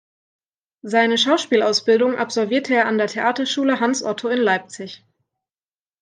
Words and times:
Seine 0.81 1.19
Schauspielausbildung 1.19 2.15
absolvierte 2.15 2.73
er 2.73 2.87
an 2.87 2.97
der 2.97 3.05
Theaterschule 3.05 3.79
Hans 3.79 4.01
Otto 4.03 4.29
in 4.29 4.39
Leipzig. 4.39 5.03